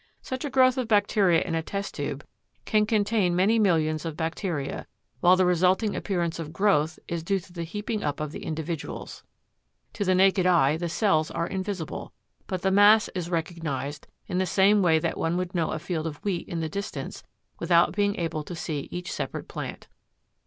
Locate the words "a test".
1.53-1.93